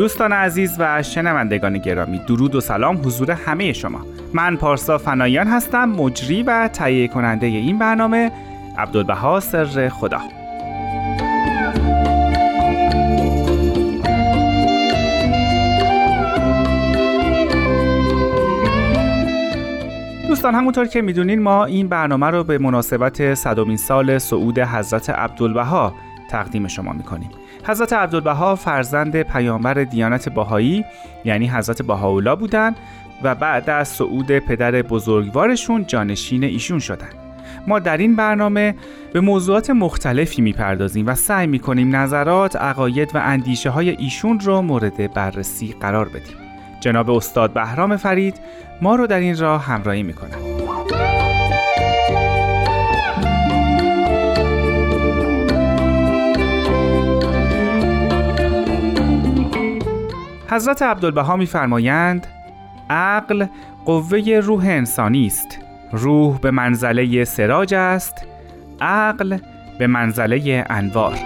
[0.00, 4.00] دوستان عزیز و شنوندگان گرامی درود و سلام حضور همه شما.
[4.34, 8.32] من پارسا فنایان هستم مجری و تهیه کننده این برنامه
[8.78, 10.18] عبدالبها سر خدا.
[20.28, 25.94] دوستان همونطور که می‌دونین ما این برنامه رو به مناسبت صدومین سال صعود حضرت عبدالبها
[26.30, 27.30] تقدیم شما می‌کنیم.
[27.64, 30.84] حضرت عبدالبها فرزند پیامبر دیانت باهایی
[31.24, 32.76] یعنی حضرت بهاءالله بودند
[33.22, 37.14] و بعد از صعود پدر بزرگوارشون جانشین ایشون شدند.
[37.66, 38.74] ما در این برنامه
[39.12, 45.14] به موضوعات مختلفی می‌پردازیم و سعی می‌کنیم نظرات، عقاید و اندیشه های ایشون رو مورد
[45.14, 46.36] بررسی قرار بدیم.
[46.80, 48.40] جناب استاد بهرام فرید
[48.82, 50.59] ما رو در این راه همراهی می‌کنند.
[60.50, 62.26] حضرت عبدالبها میفرمایند
[62.90, 63.46] عقل
[63.84, 65.58] قوه روح انسانی است.
[65.92, 68.26] روح به منزله سراج است
[68.80, 69.38] عقل
[69.78, 71.18] به منزله انوار.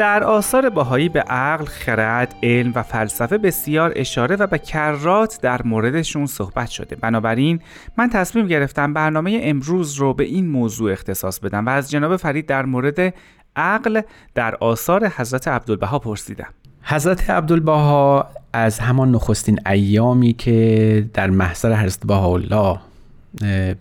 [0.00, 5.62] در آثار باهایی به عقل، خرد، علم و فلسفه بسیار اشاره و به کرات در
[5.62, 6.96] موردشون صحبت شده.
[6.96, 7.60] بنابراین
[7.96, 12.46] من تصمیم گرفتم برنامه امروز رو به این موضوع اختصاص بدم و از جناب فرید
[12.46, 13.14] در مورد
[13.56, 14.00] عقل
[14.34, 16.48] در آثار حضرت عبدالبها پرسیدم.
[16.82, 22.78] حضرت عبدالبها از همان نخستین ایامی که در محضر حضرت بهاءالله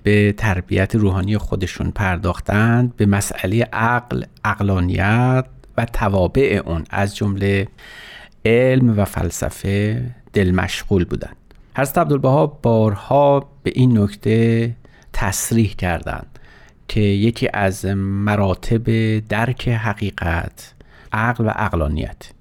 [0.04, 5.46] به تربیت روحانی خودشون پرداختند به مسئله عقل، عقلانیت
[5.78, 7.68] و توابع اون از جمله
[8.46, 11.36] علم و فلسفه دل مشغول بودند
[11.78, 14.76] حضرت عبدالبها بارها به این نکته
[15.14, 16.40] تصریح کردند
[16.88, 20.74] که یکی از مراتب درک حقیقت
[21.12, 22.32] عقل و عقلانیت.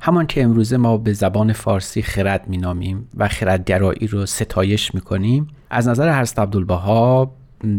[0.00, 5.88] همان که امروزه ما به زبان فارسی خرد مینامیم و خردگرایی رو ستایش می‌کنیم از
[5.88, 7.32] نظر حضرت عبدالبها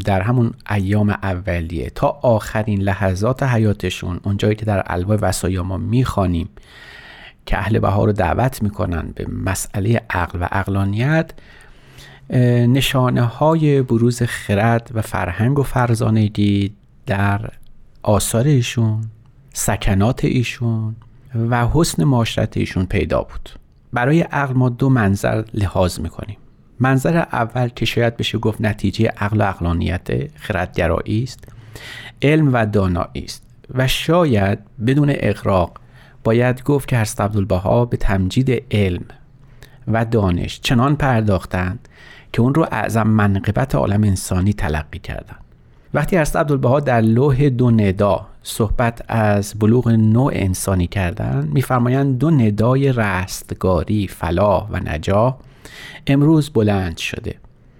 [0.05, 6.49] در همون ایام اولیه تا آخرین لحظات حیاتشون اونجایی که در الواح وسایا ما می‌خوانیم
[7.45, 11.31] که اهل بها رو دعوت می‌کنن به مسئله عقل و عقلانیت
[12.67, 16.73] نشانه های بروز خرد و فرهنگ و فرزانگی
[17.05, 17.49] در
[18.03, 19.01] آثار ایشون
[19.53, 20.95] سکنات ایشون
[21.49, 23.49] و حسن معاشرت ایشون پیدا بود.
[23.93, 26.37] برای عقل ما دو منظر لحاظ می‌کنیم.
[26.81, 31.43] منظر اول که شاید بشه گفت نتیجه عقل و عقلانیت خردگرایی است
[32.21, 33.43] علم و دانایی است
[33.73, 35.71] و شاید بدون اقراق
[36.23, 39.03] باید گفت که حضرت عبدالبها به تمجید علم
[39.87, 41.87] و دانش چنان پرداختند
[42.33, 45.39] که اون رو اعظم منقبت عالم انسانی تلقی کردند.
[45.93, 52.31] وقتی حضرت عبدالبها در لوح دو ندا صحبت از بلوغ نوع انسانی کردند میفرمایند دو
[52.31, 55.39] ندای رستگاری فلاح و نجاه
[56.07, 57.35] امروز بلند شده.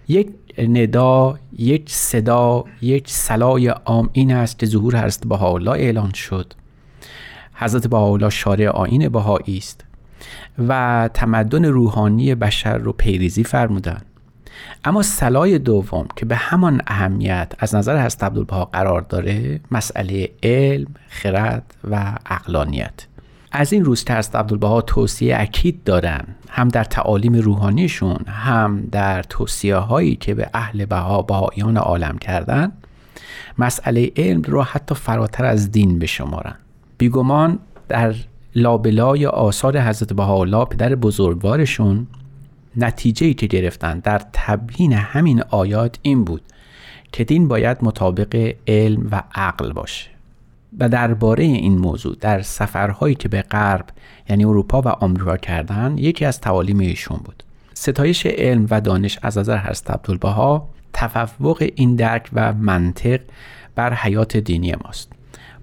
[0.08, 6.53] یک ندا یک صدا یک سلای عام این است که ظهور حضرت بهاءالله اعلان شد.
[7.53, 9.86] حضرت بهاءالله شارع آین بهایی است
[10.68, 14.06] و تمدن روحانی بشر رو پیریزی فرمودند
[14.86, 20.88] اما سلای دوم که به همان اهمیت از نظر حضرت عبدالبها قرار داره مسئله علم،
[21.08, 23.08] خرد و اقلانیت
[23.51, 29.75] از این روز که عبدالبها توصیه اکید دارن هم در تعالیم روحانیشون هم در توصیه
[29.75, 32.72] هایی که به اهل بها بهایان عالم کردن
[33.58, 36.55] مسئله علم رو حتی فراتر از دین بشمارن
[36.97, 37.59] بیگمان
[37.90, 38.16] در
[38.55, 42.08] لابلای آثار حضرت بهاءالله پدر بزرگوارشون
[42.78, 46.41] نتیجه ای که گرفتن در تبیین همین آیات این بود
[47.11, 50.09] که دین باید مطابق علم و عقل باشه.
[50.79, 53.85] و درباره این موضوع در سفرهایی که به غرب
[54.29, 57.44] یعنی اروپا و آمریکا کردن یکی از تعالیم ایشون بود.
[57.73, 63.20] ستایش علم و دانش از نظر حضرت عبدالبها تفوق این درک و منطق
[63.76, 65.12] بر حیات دینی ماست.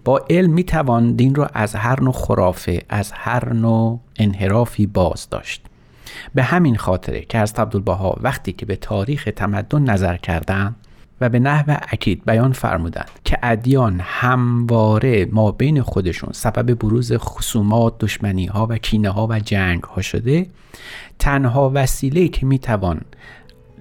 [0.04, 5.28] با علم می توان دین را از هر نوع خرافه از هر نوع انحرافی باز
[5.30, 5.62] داشت.
[6.34, 10.76] به همین خاطره که از عبدالبها وقتی که به تاریخ تمدن نظر کردند
[11.20, 17.98] و به نحو اکید بیان فرمودند که ادیان همواره ما بین خودشون سبب بروز خصومات،
[17.98, 20.46] دشمنی ها و کینه ها و جنگ ها شده.
[21.18, 23.00] تنها وسیله که می‌توان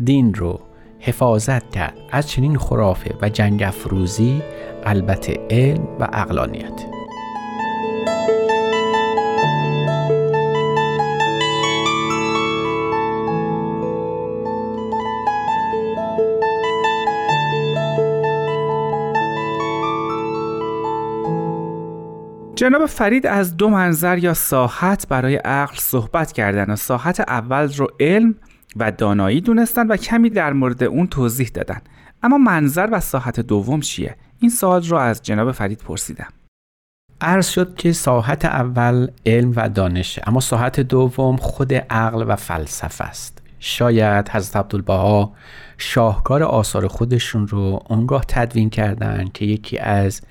[0.04, 0.60] دین رو
[1.00, 4.42] حفاظت کرد از چنین خرافه و جنگ افروزی
[4.86, 6.97] البته علم و اقلانیت
[22.58, 27.88] جناب فرید از دو منظر یا ساحت برای عقل صحبت کردن و ساحت اول رو
[28.00, 28.36] علم
[28.76, 31.82] و دانایی دونستن و کمی در مورد اون توضیح دادن.
[32.24, 36.28] اما منظر و ساحت دوم چیه؟ این سوال رو از جناب فرید پرسیدم.
[37.22, 43.04] عرض شد که ساحت اول علم و دانشه اما ساحت دوم خود عقل و فلسفه
[43.04, 43.42] است.
[43.60, 45.34] شاید حضرت عبدالبها
[45.78, 50.22] شاهکار آثار خودشون رو اونگاه تدوین کردن که یکی از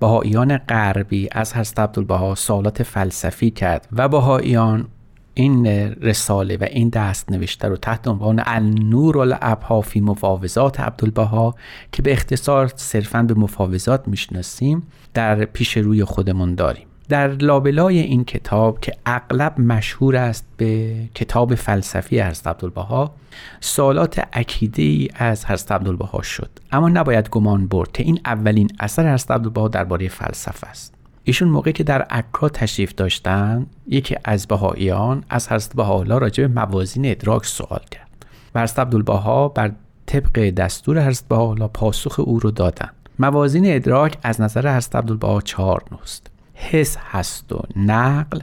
[0.00, 4.88] بهاییان غربی از حضرت عبدالبها سوالات فلسفی کرد و بهاییان
[5.34, 5.66] این
[6.00, 11.54] رساله و این دست نوشته رو تحت عنوان النور الابها فی مفاوضات عبدالبها
[11.92, 14.82] که به اختصار صرفا به مفاوضات می‌شناسیم
[15.14, 16.86] در پیش روی خودمون داریم.
[17.10, 23.14] در لابلای این کتاب که اغلب مشهور است به کتاب فلسفی حضرت عبدالبها
[23.60, 26.50] سوالات عقیده ای از حضرت عبدالبها شد.
[26.72, 30.94] اما نباید گمان برد که این اولین اثر حضرت عبدالبها درباره فلسفه است.
[31.24, 36.54] ایشون موقعی که در عکا تشریف داشتن یکی از بهاییان از حضرت بهاءالله راجع به
[36.54, 39.72] موازین ادراک سوال کرد و حضرت عبدالبها بر
[40.06, 45.84] طبق دستور حضرت بهاءالله پاسخ او رو دادن موازین ادراک از نظر حضرت عبدالبها چهار
[45.92, 46.30] نوست.
[46.60, 48.40] حس هست و نقل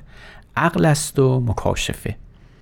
[0.57, 2.15] عقل است و مکاشفه.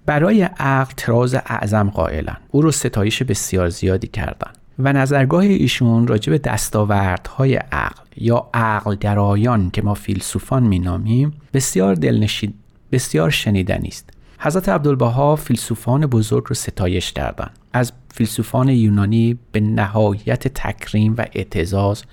[0.06, 2.38] برای عقل تراز اعظم قائلن.
[2.52, 4.52] او رو ستایش بسیار زیادی کردن.
[4.80, 11.96] و نظرگاه ایشون راجع به دستاوردهای عقل یا عقل گرایان که ما فیلسوفان مینامیم بسیار
[11.96, 12.54] دلنشین
[12.92, 14.10] بسیار شنیدنی است.
[14.40, 22.04] حضرت عبدالبها فیلسوفان بزرگ رو ستایش کردند از فیلسوفان یونانی به نهایت تکریم و اعتزاز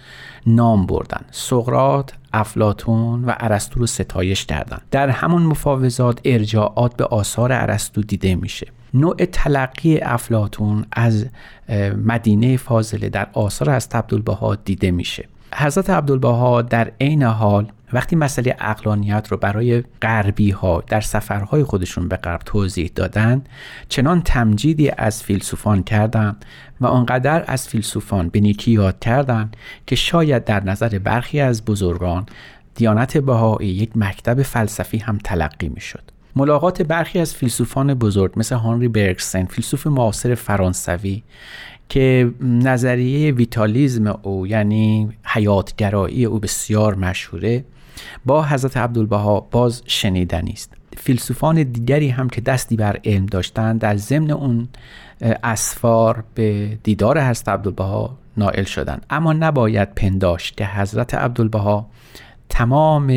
[0.47, 4.83] نام بردن سقرات افلاتون و ارسطو رو ستایش کردند.
[4.91, 8.67] در همون مفاوضات ارجاعات به آثار ارسطو دیده میشه.
[8.95, 11.27] نوع تلقی افلاتون از
[12.05, 15.29] مدینه فاضله در آثار از عبدالبها دیده میشه.
[15.55, 22.09] حضرت عبدالبها در عین حال وقتی مسئله اقلانیت رو برای غربی ها در سفرهای خودشون
[22.09, 23.45] به غرب توضیح دادن
[23.89, 26.37] چنان تمجیدی از فیلسوفان کردن
[26.81, 29.51] و آنقدر از فیلسوفان به نیکی یاد کردن
[29.87, 32.27] که شاید در نظر برخی از بزرگان
[32.75, 36.03] دیانت بهایی یک مکتب فلسفی هم تلقی می شد.
[36.37, 41.23] ملاقات برخی از فیلسوفان بزرگ مثل هانری برگسن فیلسوف معاصر فرانسوی
[41.93, 47.65] که نظریه ویتالیزم او یعنی حیاتگرایی او بسیار مشهوره
[48.27, 50.75] با حضرت عبدالبها باز شنیدنی است.
[50.97, 54.69] فیلسوفان دیگری هم که دستی بر علم داشتند در ضمن اون
[55.43, 59.07] اسفار به دیدار حضرت عبدالبها نائل شدند.
[59.11, 61.91] اما نباید پنداشت که حضرت عبدالبها
[62.49, 63.09] تمام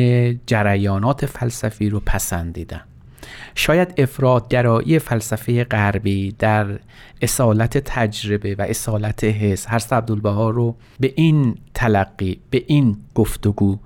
[0.46, 2.82] جریانات فلسفی رو پسندیدن
[3.54, 6.66] شاید افرادگرایی فلسفه غربی در
[7.22, 13.78] اصالت تجربه و اصالت حس هر عبدالبها رو به این تلقی به این گفتگو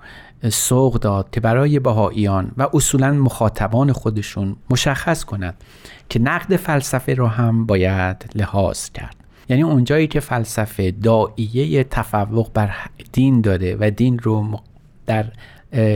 [0.49, 5.63] سوق داد که برای بهاییان و اصولا مخاطبان خودشون مشخص کنند
[6.09, 9.15] که نقد فلسفه رو هم باید لحاظ کرد.
[9.49, 12.71] یعنی اونجایی که فلسفه دائیه تفوق بر
[13.13, 14.59] دین داره و دین رو
[15.05, 15.25] در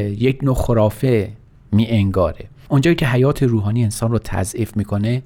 [0.08, 1.32] یک نوع خرافه
[1.72, 5.24] می انگاره اونجایی که حیات روحانی انسان رو تضعیف می‌کنه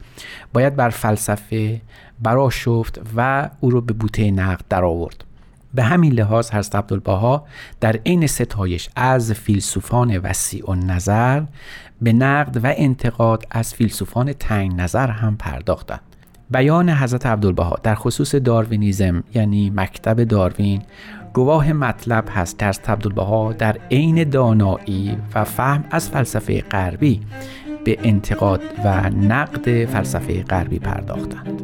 [0.54, 1.82] باید بر فلسفه
[2.22, 5.24] برا شفت و او رو به بوته نقد در آورد
[5.74, 7.46] به همین لحاظ حضرت عبدالبها
[7.80, 11.44] در عین ستایش از فیلسوفان وسیع و نظر
[12.02, 16.02] به نقد و انتقاد از فیلسوفان تنگ نظر هم پرداختند.
[16.52, 20.82] بیان حضرت عبدالبها در خصوص داروینیزم یعنی مکتب داروین
[21.34, 22.60] گواه مطلب هست.
[22.60, 27.22] که از عبدالبها در عین دانایی و فهم از فلسفه غربی
[27.86, 31.62] به انتقاد و نقد فلسفه غربی پرداختند.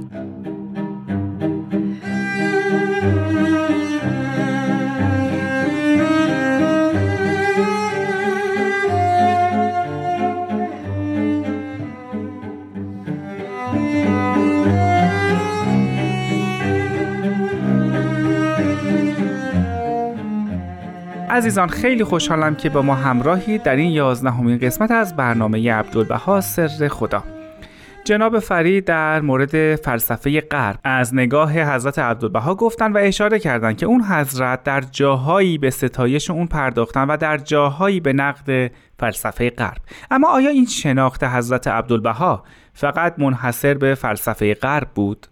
[21.36, 26.88] عزیزان خیلی خوشحالم که با ما همراهی در این یازدهمین قسمت از برنامه عبدالبها سر
[26.88, 27.24] خدا.
[28.04, 33.86] جناب فرید در مورد فلسفه غرب از نگاه حضرت عبدالبها گفتن و اشاره کردند که
[33.86, 39.82] اون حضرت در جاهایی به ستایش اون پرداختن و در جاهایی به نقد فلسفه غرب.
[40.12, 45.27] اما آیا این شناخت حضرت عبدالبها فقط منحصر به فلسفه غرب بود؟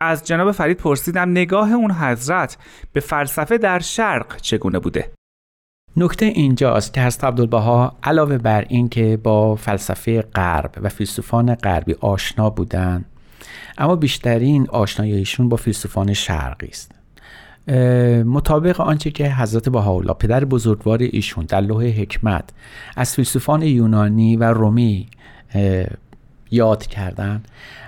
[0.00, 2.58] از جناب فرید پرسیدم نگاه اون حضرت
[2.92, 5.17] به فلسفه در شرق چگونه بوده؟
[5.96, 11.94] نکته اینجاست که حضرت عبدالبها علاوه بر این که با فلسفه غرب و فیلسوفان غربی
[12.00, 13.04] آشنا بودند
[13.78, 16.92] اما بیشترین آشناییشون با فیلسوفان شرقی است.
[18.24, 22.50] مطابق آنچه که حضرت بهاءالله پدر بزرگوار ایشون در لوح حکمت
[22.96, 25.06] از فیلسوفان یونانی و رومی
[26.50, 27.42] یاد کردن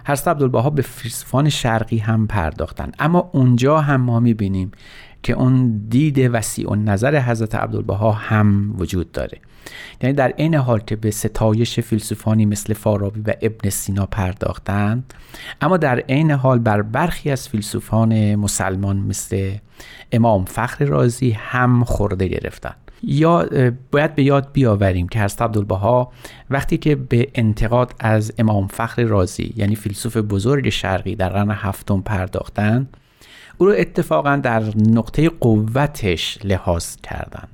[0.07, 2.93] حضرت عبدالبها به فیلسوفان شرقی هم پرداختن.
[2.99, 4.73] اما اونجا هم ما می‌بینیم
[5.23, 9.39] که اون دید وسیع و نظر حضرت عبدالبها هم وجود داره.
[10.03, 15.15] یعنی در این حال که به ستایش فیلسوفانی مثل فارابی و ابن سینا پرداختند
[15.61, 19.53] اما در عین حال بر برخی از فیلسوفان مسلمان مثل
[20.13, 22.77] امام فخر رازی هم خورده گرفتند.
[23.03, 23.47] یا
[23.91, 26.13] باید به یاد بیاوریم که حضرت عبدالبها
[26.51, 32.01] وقتی که به انتقاد از امام فخر رازی یعنی فیلسوف بزرگ شرقی در قرن هفتم
[32.01, 32.97] پرداختند
[33.61, 37.49] او رو اتفاقا در نقطه قوتش لحاظ کردند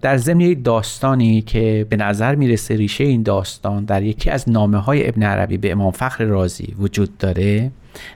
[0.00, 5.08] در ضمن داستانی که به نظر می‌رسه ریشه این داستان در یکی از نامه های
[5.08, 7.70] ابن عربی به امام فخر رازی وجود داره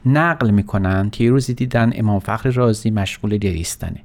[0.06, 4.00] نقل می‌کنند که یه روزی دیدن امام فخر رازی مشغول گریستنه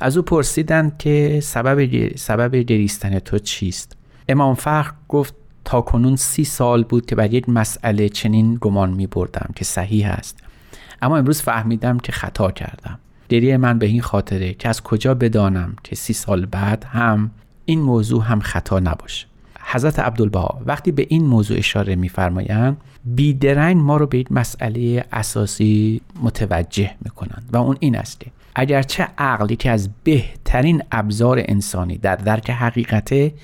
[0.00, 3.96] از او پرسیدند که سبب, سبب گریستن تو چیست؟
[4.28, 9.06] امام فخر گفت تا کنون سی سال بود که بر یک مسئله چنین گمان می
[9.06, 10.49] بردم که صحیح است.
[11.02, 12.98] اما امروز فهمیدم که خطا کردم.
[13.28, 17.30] گریه من به این خاطره که از کجا بدانم که سی سال بعد هم
[17.64, 19.26] این موضوع هم خطا نباشه.
[19.72, 26.00] حضرت عبدالبها وقتی به این موضوع اشاره میفرمایند بیدرنگ ما رو به یک مسئله اساسی
[26.22, 32.16] متوجه می‌کنند و اون این است که اگرچه عقل یکی از بهترین ابزار انسانی در
[32.16, 33.34] درک حقیقته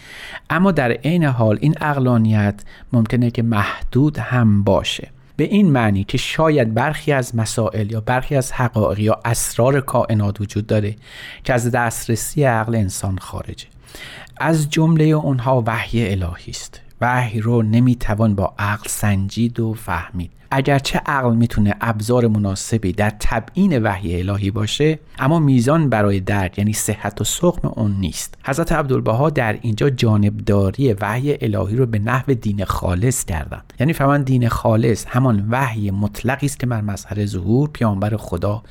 [0.51, 5.09] اما در عین حال این اقلانیت ممکنه که محدود هم باشه.
[5.37, 10.40] به این معنی که شاید برخی از مسائل یا برخی از حقایق یا اسرار کائنات
[10.40, 10.97] وجود داره
[11.45, 13.66] که از دسترسی عقل انسان خارجه.
[14.37, 16.81] از جمله اونها وحی الهی است.
[17.00, 20.31] وحی رو نمی‌توان با عقل سنجید و فهمید.
[20.57, 26.73] اگرچه عقل می‌تونه ابزار مناسبی در تبیین وحی الهی باشه اما میزان برای درک یعنی
[26.73, 28.35] صحت و سقم اون نیست.
[28.45, 34.23] حضرت عبدالبها در اینجا جانبداری وحی الهی رو به نحو دین خالص کردن یعنی فهمن
[34.23, 38.63] دین خالص همان وحی مطلقی است که بر مظهر ظهور پیامبر خدا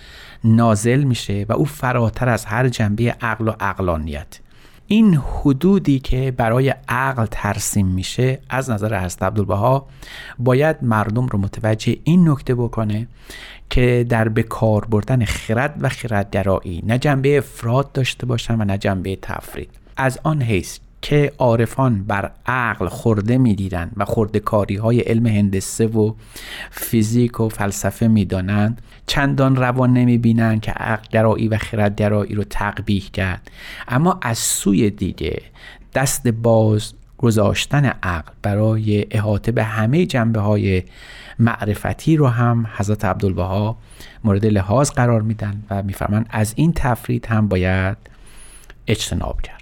[0.44, 4.40] نازل میشه و او فراتر از هر جنبه عقل و عقلانیت.
[4.88, 9.88] این حدودی که برای عقل ترسیم میشه از نظر حضرت عبدالبها
[10.40, 13.08] باید مردم رو متوجه این نکته بکنه
[13.70, 18.78] که در به کار بردن خرد و خردگرایی نه جنبه افراد داشته باشن و نه
[18.78, 19.70] جنبه تفرید.
[19.98, 25.88] از آن حیث که عارفان بر عقل خورده می‌گیرند و خورده کاری های علم هندسه
[25.88, 26.14] و
[26.72, 33.52] فیزیک و فلسفه می‌دانند چندان روان نمی‌بینند که عقل گرایی و خردگرایی رو تقبیح کرد.
[33.88, 35.42] اما از سوی دیگه
[35.94, 40.84] دست باز گذاشتن عقل برای احاطه به همه جنبه های
[41.40, 43.78] معرفتی رو هم حضرت عبدالبها
[44.24, 47.98] مورد لحاظ قرار میدن و میفرمند از این تفرید هم باید
[48.88, 49.55] اجتناب کرد.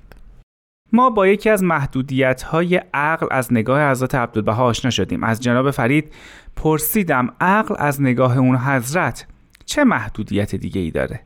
[0.95, 5.23] ما با یکی از محدودیت های عقل از نگاه حضرت عبدالبها آشنا شدیم.
[5.23, 6.13] از جناب فرید
[6.55, 9.27] پرسیدم عقل از نگاه اون حضرت
[9.65, 11.19] چه محدودیت دیگه ای داره؟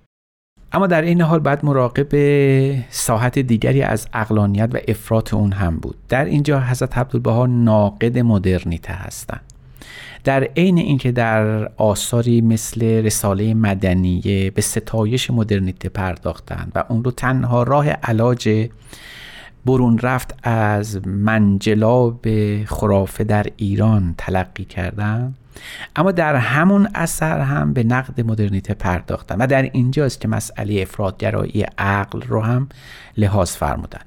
[0.71, 2.09] اما در این حال بعد مراقب
[2.89, 5.95] ساحت دیگری از اقلانیت و افراط اون هم بود.
[6.09, 9.41] در اینجا حضرت عبدالبها ناقد مدرنیته هستند
[10.23, 17.11] در عین اینکه در آثاری مثل رساله مدنیه به ستایش مدرنیته پرداختند و اون رو
[17.11, 18.69] تنها راه علاج
[19.67, 22.25] برون رفت از منجلاب
[22.65, 25.33] خرافه در ایران تلقی کردن.
[25.95, 31.65] اما در همون اثر هم به نقد مدرنیته پرداختن و در اینجاست که مسئله افرادگرایی
[31.77, 32.69] عقل رو هم
[33.17, 34.01] لحاظ فرمودن.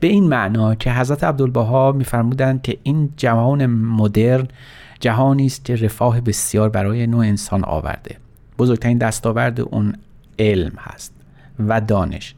[0.00, 4.48] به این معنا که حضرت عبدالبها میفرمودند که این جهان مدرن
[5.00, 8.16] جهانی است که رفاه بسیار برای نوع انسان آورده.
[8.58, 9.94] بزرگترین دستاورد اون
[10.38, 11.12] علم هست
[11.58, 12.34] و دانش.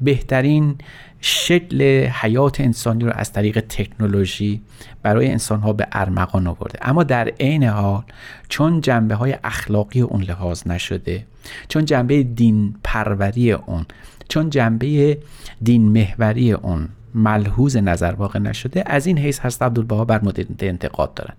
[0.00, 0.76] بهترین
[1.24, 4.60] شکل حیات انسانی رو از طریق تکنولوژی
[5.02, 6.78] برای انسان ها به ارمغان آورده.
[6.82, 8.02] اما در عین حال
[8.48, 11.26] چون جنبه های اخلاقی اون لحاظ نشده
[11.68, 13.86] چون جنبه دین پروری اون
[14.28, 15.18] چون جنبه
[15.62, 21.14] دین محوری اون ملحوظ نظر واقع نشده از این حیث هست عبدالبها بر مدرنیته انتقاد
[21.14, 21.34] دارن.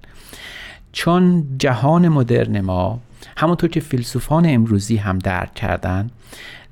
[0.92, 3.00] چون جهان مدرن ما
[3.38, 6.10] همونطور که فیلسوفان امروزی هم درک کردن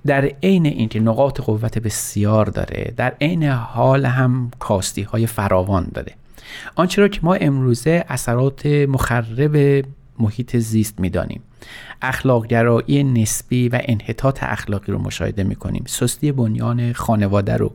[0.06, 6.14] در عین اینکه نقاط قوت بسیار داره در عین حال هم کاستی های فراوان داره.
[6.76, 9.86] آنچه را که ما امروزه اثرات مخرب
[10.20, 11.42] محیط زیست می‌دانیم.
[12.02, 15.84] اخلاقگرایی نسبی و انحطاط اخلاقی رو مشاهده می‌کنیم.
[15.88, 17.74] سستی بنیان خانواده رو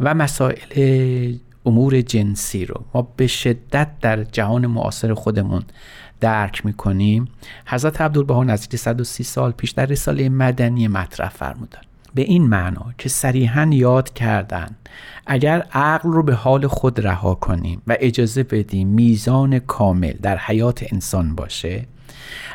[0.00, 1.34] و مسائل
[1.66, 2.84] امور جنسی رو.
[2.94, 5.62] ما به شدت در جهان معاصر خودمون
[6.20, 7.28] درک می‌کنیم.
[7.66, 11.80] حضرت عبدالبها نزدیک 130 سال پیش در رساله مدنی مطرح فرمودن
[12.16, 14.76] به این معنا که صریحا یاد کردن
[15.26, 20.84] اگر عقل رو به حال خود رها کنیم و اجازه بدیم میزان کامل در حیات
[20.92, 21.84] انسان باشه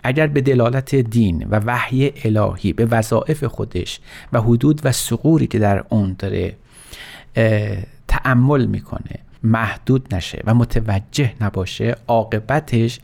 [0.04, 4.00] اگر به دلالت دین و وحی الهی به وظایف خودش
[4.34, 6.56] و حدود و سقوری که در اون داره
[8.12, 9.20] تعمل می‌کنه.
[9.44, 13.00] محدود نشه و متوجه نباشه عاقبتش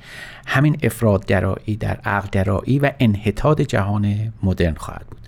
[0.48, 5.20] همین افرادگرایی در عقلگرایی و انحطاط جهان مدرن خواهد بود.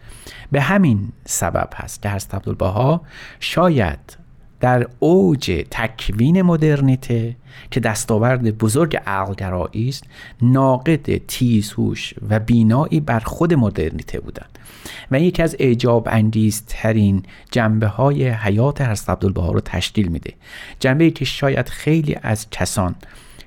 [0.52, 3.02] به همین سبب هست که حضرت عبدالبها
[3.40, 4.18] شاید
[4.60, 7.36] در اوج تکوین مدرنیته
[7.72, 10.04] که دستاورد بزرگ عقلگرایی است
[10.42, 14.60] ناقد تیزهوش و بینایی بر خود مدرنیته بودند.
[15.12, 20.34] و یکی از اعجاب انگیزترین جنبه های حیات حضرت عبدالبها رو تشکیل میده.
[20.80, 22.96] جنبه ای که شاید خیلی از کسان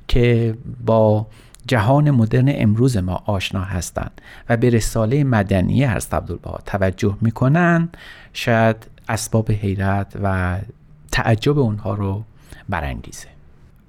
[0.08, 0.54] که
[0.86, 1.26] با
[1.66, 7.88] جهان مدرن امروز ما آشنا هستند و به رساله مدنی حضرت عبدالبها توجه می‌کنن
[8.32, 8.76] شاید
[9.08, 10.58] اسباب حیرت و
[11.12, 12.22] تعجب اونها رو
[12.68, 13.28] برانگیزه.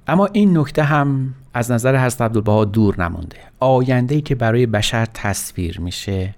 [0.08, 3.38] اما این نکته هم از نظر حضرت عبدالبها دور نمونده.
[3.60, 6.36] آینده ای که برای بشر تصویر میشه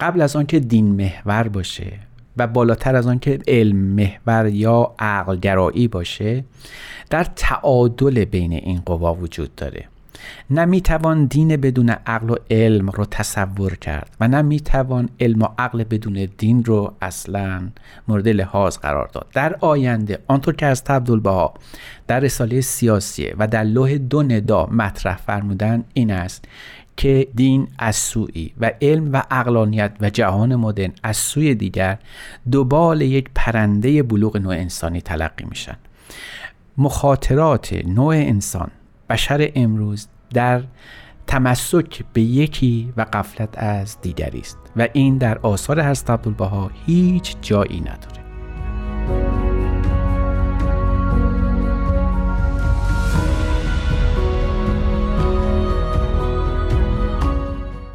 [0.00, 1.92] قبل از آنکه دین محور باشه
[2.36, 6.44] و بالاتر از آنکه علم محور یا عقلگرایی باشه
[7.10, 9.84] در تعادل بین این قوا وجود داره.
[10.50, 15.48] نه می‌توان دین بدون عقل و علم رو تصور کرد و نه می‌توان علم و
[15.58, 17.68] عقل بدون دین رو اصلا
[18.08, 19.26] مورد لحاظ قرار داد.
[19.34, 21.54] در آینده آنطور که از عبدالبها
[22.06, 26.44] در رساله سیاسیه و در لوح دو ندا مطرح فرمودن این است
[26.96, 31.98] که دین از سوی و علم و اقلانیت و جهان مدرن از سوی دیگر
[32.50, 35.76] دوبال یک پرنده بلوغ نوع انسانی تلقی میشن.
[36.78, 38.70] مخاطرات نوع انسان
[39.08, 40.62] بشر امروز در
[41.26, 44.58] تمسک به یکی و قفلت از دیگری است.
[44.76, 48.26] و این در آثار حضرت عبدالبها هیچ جایی نداره.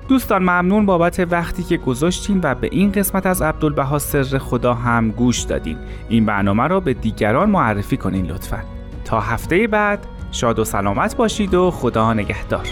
[0.08, 5.12] دوستان ممنون بابت وقتی که گذاشتین و به این قسمت از عبدالبها سر خدا هم
[5.12, 5.78] گوش دادین.
[6.10, 8.64] این برنامه را به دیگران معرفی کنین لطفا.
[9.06, 12.68] تا هفته بعد شاد و سلامت باشید و خدا نگهدار.